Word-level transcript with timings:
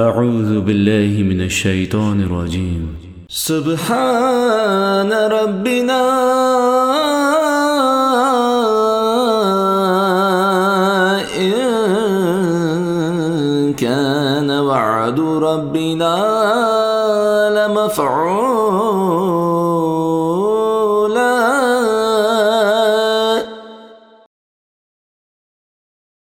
أعوذ 0.00 0.60
بالله 0.60 1.22
من 1.22 1.40
الشيطان 1.42 2.20
الرجيم. 2.20 2.96
سبحان 3.28 5.12
ربنا. 5.12 6.02
إن 11.36 11.54
كان 13.74 14.50
وعد 14.50 15.20
ربنا 15.20 16.14
لمفعول. 17.58 19.17